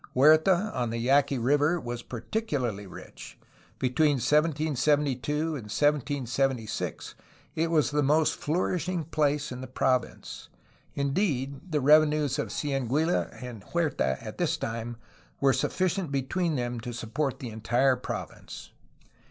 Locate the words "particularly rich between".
2.01-4.13